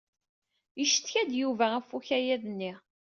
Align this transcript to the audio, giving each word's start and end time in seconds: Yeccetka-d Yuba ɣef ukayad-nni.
Yeccetka-d 0.79 1.31
Yuba 1.41 1.65
ɣef 1.73 1.87
ukayad-nni. 1.97 2.73